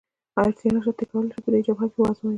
[0.39, 2.29] اړتیا یې نشته، ته کولای شې دی په جبهه کې وآزموېې.